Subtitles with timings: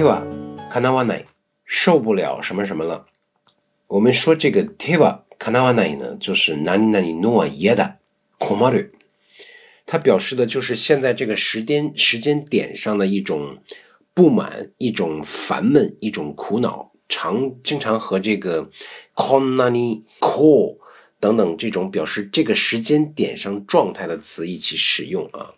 [0.00, 0.22] tiva
[0.72, 1.24] kana wa nei
[1.66, 3.04] 受不了什么什么了。
[3.86, 7.96] 我们说这个 tiva kana wa nei 呢，就是 nani nani noa yeda
[8.38, 8.90] k o m a r u
[9.86, 13.58] 它表示的就是现在这个时间时间点上的一种
[14.14, 18.70] 不满、一种烦闷、一种苦恼，常经常和这个
[19.14, 20.78] konani ko
[21.18, 25.52] 等等这种表示这个时间点上状态的词一起使用啊。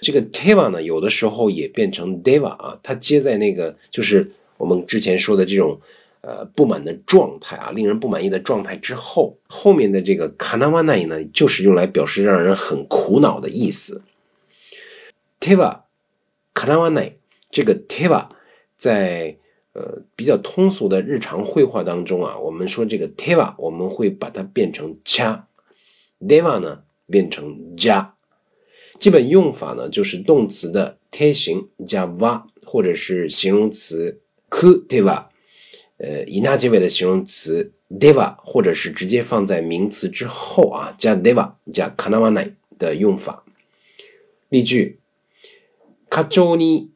[0.00, 5.78] 这个 teva 呢，有的时候也变成 deva 啊，它接在那个就是我们之前说的这种，
[6.22, 14.02] 呃，不满的状态啊，令人不满意的状态之后，后面的这个 kanawanai 呢，就是用来表示让人很苦恼的意思。
[15.38, 15.80] teva
[16.54, 17.12] kanawanai
[17.50, 18.28] 这个 teva
[18.76, 19.36] 在
[19.74, 28.12] 呃比较通俗的日常绘画当中啊，我们说这个 teva 我们会把它变成 cha，deva 呢变成 ja。
[29.00, 35.24] 基本用法呢，就是动词的贴形加 va，或者是形容词 ku，deva，
[35.96, 43.42] 呃，以那结尾的形容词 deva，或者是直接放在名词之后啊，加 deva，加 k a n かなわな i 的用法。
[44.50, 44.98] 例句：
[46.10, 46.90] 課長に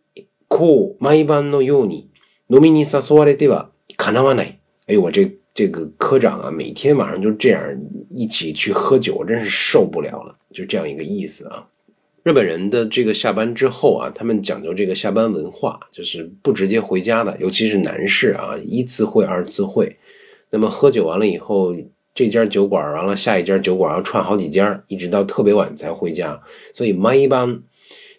[0.47, 2.11] こう毎晩のように
[2.51, 4.57] 飲みに誘われてはかなわない。
[4.89, 7.63] 哎呦，我这这个科长啊，每天晚上就这样
[8.15, 11.67] 一起去喝酒，真是受不了了，就这样一个意思啊。
[12.25, 19.95] 日本人的这个下班之后啊，他们讲究这个下班文化，就是不直接回家的，尤其是男士啊，一次会、二次会，
[20.49, 21.77] 那么喝酒完了以后，
[22.15, 26.41] 这家酒馆完了，下一家酒馆要串好几家，一直到特别晚才回家。
[26.73, 27.61] 所以毎晩、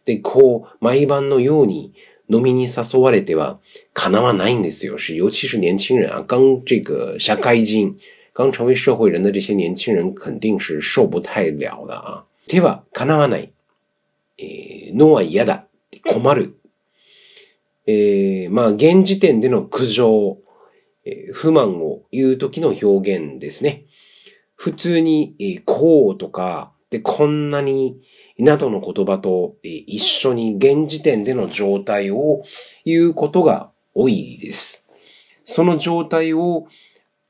[0.06, 1.92] でこう毎晩のように
[2.30, 3.58] 飲みに誘われては、
[3.96, 4.96] かなわないんですよ。
[5.00, 7.98] 是尤其是年轻人啊，刚这个社开金，
[8.34, 12.24] 刚成为社会人的这些年轻人，肯定是受不太了的啊。
[12.50, 13.55] 例えばかなわない。
[14.38, 15.68] えー、は嫌だ、
[16.12, 16.60] 困る。
[17.88, 20.38] えー、まあ、現時点での苦情、
[21.06, 23.86] えー、不満を言う時の表現ですね。
[24.56, 28.00] 普通に、えー、こうとか、で、こんなに、
[28.38, 32.44] などの言葉と、えー、一緒に現時点での状態を
[32.84, 34.86] 言うことが多いです。
[35.46, 36.66] その状態を、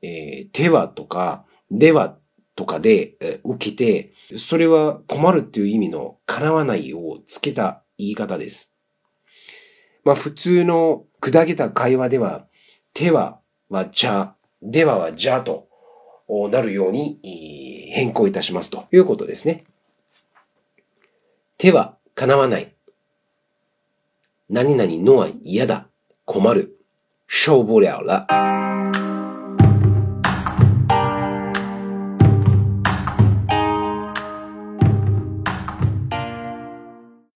[0.02, 2.16] えー、手はとか、では
[2.56, 8.72] とかで受けて、それは困るっていう意味の叶わないをつけた言い方です。
[10.04, 12.46] まあ普通の砕けた会話では、
[12.94, 15.68] 手ははじゃ、でははじゃと
[16.50, 19.64] なるように変更いたしますということですね。
[21.58, 22.72] 手は叶わない。
[24.48, 25.88] 何々のは嫌だ。
[26.24, 26.78] 困る。
[27.28, 29.05] 消防了了。